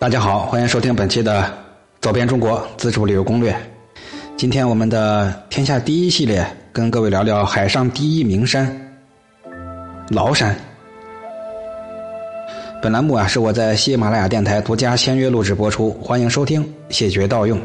[0.00, 1.40] 大家好，欢迎收听本期的
[2.00, 3.52] 《走遍中国自助旅游攻略》。
[4.36, 8.64] 今天我们的天下第一系列，跟各位聊聊海上第一名山——
[10.14, 10.54] 崂山。
[12.80, 17.60] 本栏目啊是我在喜马拉雅电台独家签约录制播出，欢迎收听，谢绝盗用。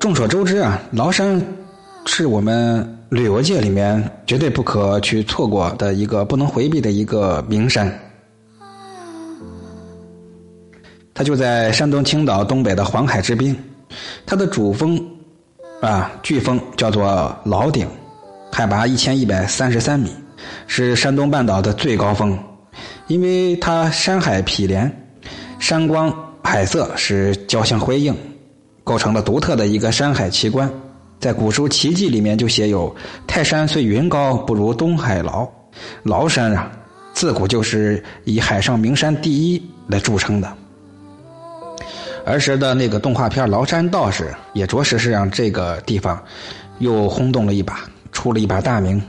[0.00, 1.40] 众所周知啊，崂山
[2.06, 7.96] 是我们旅游界里面绝对不可去错过的一个不能回避的一个名山。
[11.14, 13.56] 它就在山东青岛东北的黄海之滨，
[14.26, 15.00] 它的主峰
[15.80, 17.86] 啊，巨峰叫做崂顶，
[18.50, 20.10] 海拔一千一百三十三米，
[20.66, 22.36] 是山东半岛的最高峰。
[23.06, 24.90] 因为它山海毗连，
[25.60, 28.12] 山光海色是交相辉映，
[28.82, 30.68] 构成了独特的一个山海奇观。
[31.20, 35.48] 在古书《奇迹》里面就写有“泰山虽云高，不如东海崂”。
[36.04, 36.72] 崂山啊，
[37.12, 40.52] 自古就是以海上名山第一来著称的。
[42.24, 46.20] 儿时的那个动画片《崂山道士》也着实是让这个地方
[46.78, 47.80] 又轰动了一把，
[48.12, 49.00] 出了一把大名。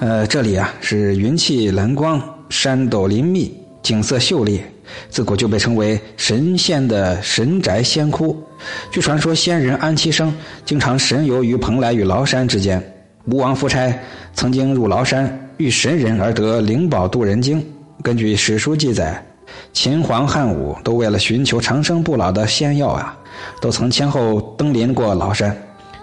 [0.00, 4.62] 呃，这里啊是云气蓝光，山陡林密，景色秀丽，
[5.10, 8.42] 自古就被称为神仙的神宅仙窟。
[8.90, 12.82] 据传说，仙人安七生经常神游于蓬莱与崂山之间。
[13.26, 13.92] 吴王夫差
[14.32, 17.62] 曾经入崂山遇神人而得灵宝渡人经。
[18.02, 19.27] 根据史书记载。
[19.72, 23.16] 秦皇汉武都为了寻求长生不老的仙药啊，
[23.60, 25.56] 都曾先后登临过崂山。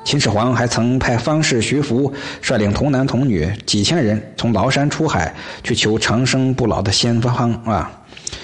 [0.03, 7.91] 秦始皇还曾派方士徐福率领童男童女几千人从崂山出海去求长生不老的仙方啊。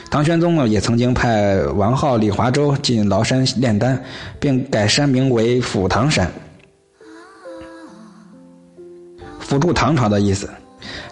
[0.09, 4.03] 唐玄宗呢也曾经派王浩、李华州进崂山炼丹，
[4.39, 6.29] 并改山名为府唐山，
[9.39, 10.49] 辅助唐朝的意思。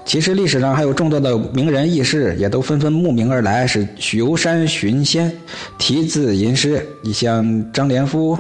[0.05, 5.31] 其实历史上还有众多的名人异士，也都纷纷慕名而来，是游山寻仙、
[5.77, 6.85] 题字吟诗。
[7.03, 8.37] 你像张连夫、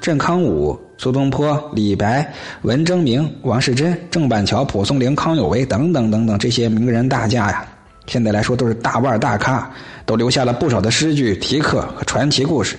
[0.00, 2.32] 郑康武、苏东坡、李白、
[2.62, 7.66] 文征明、王世贞、郑板桥、蒲松龄、康有为等等等等这些名人大家呀。
[8.10, 9.70] 现在来说都是大腕大咖，
[10.04, 12.76] 都留下了不少的诗句、题刻和传奇故事。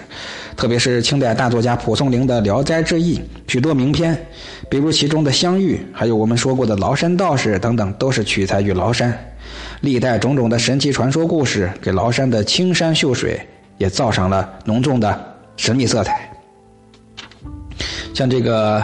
[0.57, 4.13] 特别是清代大作家蒲松龄的《聊斋志异》，许多名篇，
[4.69, 9.17] 比如其中的《相遇》，还有我们说过的《崂山道士》等等，都是取材于崂山。
[9.79, 13.39] 历代种种的神奇传说故事，给崂山的青山秀水
[13.77, 15.17] 也造上了浓重的
[15.55, 16.29] 神秘色彩。
[18.13, 18.83] 像这个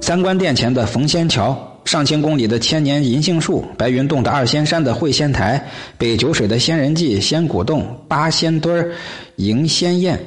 [0.00, 1.56] 三官殿前的逢仙桥。
[1.88, 5.66] 上千公里的千年银杏树，白云洞的二仙山的会仙台，
[5.96, 8.92] 北九水的仙人记、仙古洞、八仙墩儿、
[9.36, 10.22] 迎仙宴，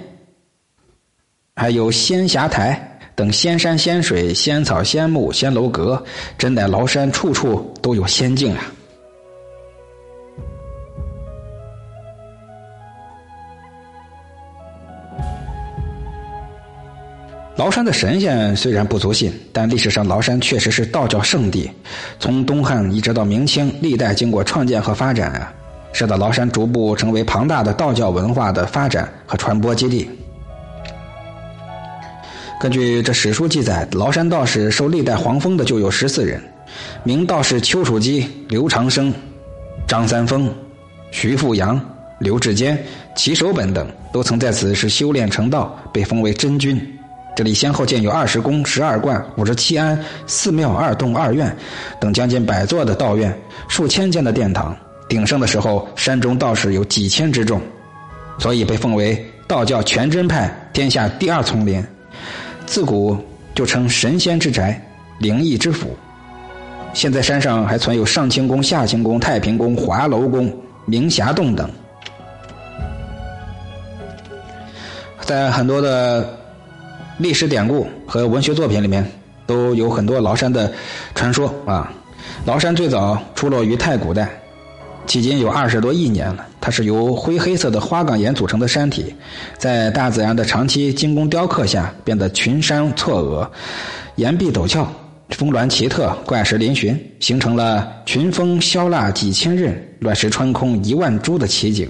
[1.55, 6.03] 还有仙霞台等仙山仙水、仙草仙木、仙楼阁，
[6.35, 8.73] 真乃崂山处处都有仙境啊！
[17.61, 21.69] 崂山的神仙虽然不足信，但历史上崂山确实是道教圣地。
[22.19, 25.53] 从东汉一直到明清，历代经过创建和发展啊，
[25.94, 30.09] 使得崂山逐步成为庞大的道教文化的发展和传播基地。
[32.59, 36.41] 根据这史书记载，崂山道士受历代皇封的就有十四人，
[37.03, 39.13] 明道士丘处机、刘长生、
[39.88, 40.51] 张三丰、
[41.11, 41.79] 徐富阳、
[42.17, 42.83] 刘志坚、
[43.16, 46.97] 齐守本等，都曾在此是修炼成道，被封为真君。
[47.41, 49.97] 这里先后建有二十宫、十二观、五十七庵、
[50.28, 51.52] 寺庙、二洞、二院
[52.00, 53.35] 等将近百座的道院，
[53.68, 54.78] 数千间的殿堂。
[55.09, 57.59] 鼎盛的时候，山中道士有几千之众，
[58.38, 61.84] 所以被奉为道教全真派天下第二丛林。
[62.68, 63.18] 自古
[63.56, 64.80] 就称神仙之宅、
[65.18, 65.97] 灵异之府。
[66.94, 71.68] 现在山上还存有上清宫、下清宫、太平宫、华楼宫、明霞洞等，
[75.22, 76.38] 在很多的。
[77.17, 79.06] 历史典故和文学作品里面
[79.45, 80.71] 都有很多崂山的
[81.13, 81.91] 传说啊。
[82.45, 84.27] 崂山最早出落于太古代，
[85.06, 86.45] 迄今有二十多亿年了。
[86.59, 89.13] 它是由灰黑色的花岗岩组成的山体，
[89.57, 93.50] 在大自然的长期精工雕刻下，变得群山错额，
[94.15, 94.88] 岩壁陡峭，
[95.30, 101.89] 峰峦奇特，怪石嶙峋，形成了群峰削蜡几千仞，乱石穿空一万株的奇景。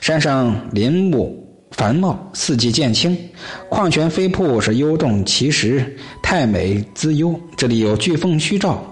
[0.00, 1.47] 山上林木。
[1.70, 3.16] 繁茂，四季渐青，
[3.68, 7.38] 矿泉飞瀑是幽动奇石，太美滋幽。
[7.56, 8.82] 这里有巨峰虚照，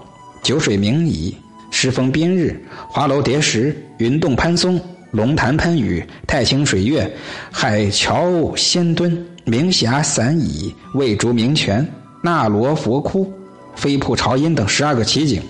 [0.42, 1.36] 九水鸣矣，
[1.70, 2.58] 石峰边日，
[2.88, 4.80] 华楼叠石，云洞攀松，
[5.10, 7.10] 龙潭喷雨，太清水月，
[7.50, 11.86] 海桥仙墩，明霞散倚，魏竹鸣泉，
[12.22, 13.32] 那罗佛窟，
[13.74, 15.42] 飞瀑朝音等十二个奇景。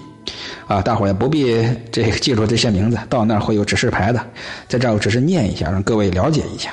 [0.67, 1.62] 啊，大伙也不必
[1.93, 4.25] 这记住这些名字，到那儿会有指示牌的，
[4.69, 6.70] 在这儿我只是念一下，让各位了解一下。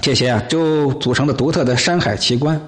[0.00, 2.60] 这些啊，就组成了独特的山海奇观。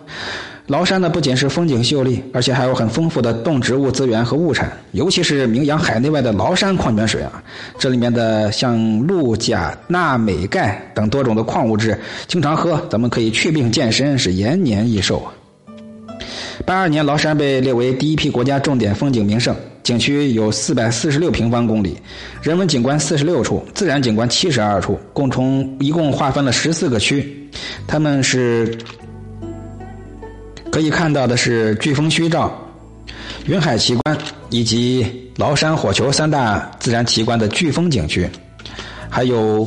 [0.68, 7.40] 崂山呢，不仅是风景秀丽，而且还有很丰富的动植物资源和物产，尤其是名扬海内外的崂山矿泉水啊，
[7.78, 8.76] 这里面的像
[9.06, 11.96] 氯、钾、钠、镁、钙等多种的矿物质，
[12.26, 15.32] 经常喝，咱们可以祛病健身，是延年益寿啊。
[16.64, 19.54] 八二年，崂山被列为第一批国家重点风景名胜，
[19.86, 21.96] 景区有四百四十六平方公里，
[22.42, 27.48] 人文景观四十六处，自然景观七十二处，共从一共划分了十四个区，
[27.86, 28.76] 他们是。
[30.68, 32.52] 可以看到的是飓风虚照、
[33.46, 34.18] 云海奇观
[34.50, 35.06] 以及
[35.36, 38.28] 崂山火球三大自然奇观的飓风景区，
[39.08, 39.66] 还有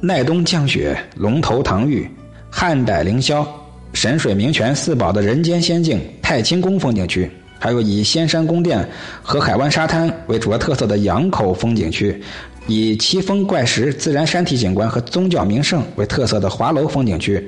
[0.00, 2.08] 奈冬降雪、龙头唐峪、
[2.50, 3.46] 汉傣凌霄、
[3.92, 8.88] 神水明泉四宝的人间仙境太清宫风景区，还有以仙山宫殿
[9.22, 12.20] 和海湾沙滩为主要特色的羊口风景区。
[12.70, 17.42] 以奇峰怪石、自然山体景观和宗教名胜为特色的华楼风景区，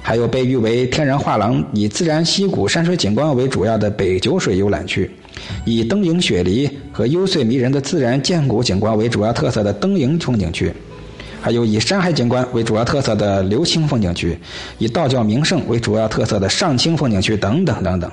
[0.00, 5.10] 还有被誉为天然画廊、以自然溪谷山水景观为主要的北九水游览区，
[5.66, 10.72] 以灯影雪梨和幽邃迷人的自然建谷景观为主要特色的灯影风景区，
[11.42, 14.38] 还有以山海景观为主要特色的流清风景区，
[14.78, 18.10] 以道教名胜为主要特色的上清风景区等等等等。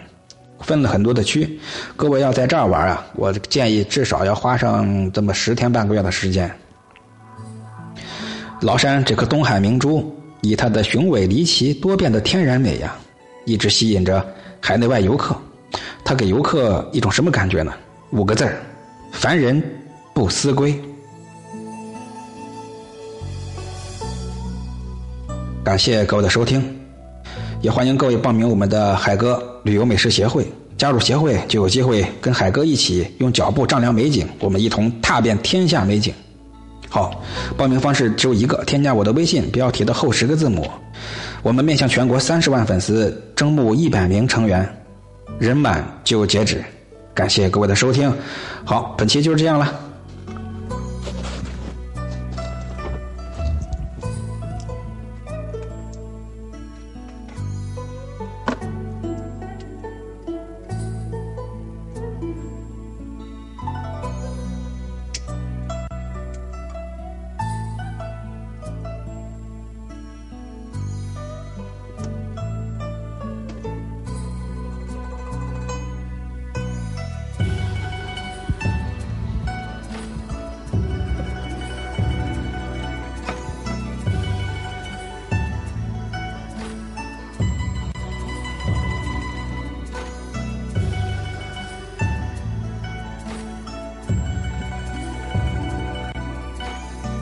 [0.62, 1.60] 分了很多的区，
[1.96, 6.50] 各位要在这儿玩啊，我建议至少要花上这么十天半个月的时间。
[8.62, 12.96] 崂山这颗东海明珠，以它的雄伟离奇、多变的天然美呀，
[13.46, 14.26] 一直吸引着
[14.60, 15.36] 海内外游客。
[16.04, 17.74] 它给游客一种什么感觉呢？
[18.12, 18.62] 五个字儿：
[19.12, 19.64] 凡人
[20.14, 20.78] 不思归。
[25.64, 26.79] 感谢各位的收听。
[27.62, 30.48] 也欢迎各位报名我们的海哥旅游美食协会，
[30.78, 36.14] 加入协会就有机会跟海哥一起用脚步丈量美景，我们一同踏遍天下美景。
[36.88, 37.22] 好，
[37.58, 40.72] 报名方式只有一个，添加我的微信标题的后十个字母。
[41.44, 44.68] 我们面向全国三十万粉丝，征募一百名成员，
[45.38, 46.64] 人满就截止。
[47.14, 48.14] 感谢各位的收听，
[48.64, 49.89] 好，本期就是这样了。